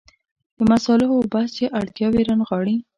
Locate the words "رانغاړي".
2.29-2.75